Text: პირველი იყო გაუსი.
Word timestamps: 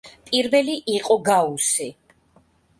პირველი 0.29 0.77
იყო 0.95 1.19
გაუსი. 1.29 1.91